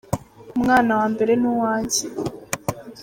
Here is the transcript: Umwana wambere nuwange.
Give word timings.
Umwana 0.55 0.91
wambere 0.99 1.31
nuwange. 1.41 2.03